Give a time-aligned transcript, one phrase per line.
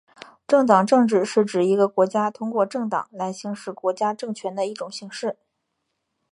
[0.47, 5.37] 政党政治是指一个国家通过政党来行使国家政权的一种形式。